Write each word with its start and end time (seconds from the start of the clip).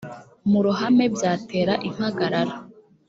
mu 0.49 0.59
ruhame 0.65 1.05
byatera 1.15 1.73
impagarara 1.87 2.53